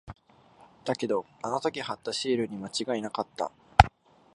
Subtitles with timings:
[0.83, 3.51] だけど、あの時貼ったシールに間違いなかった。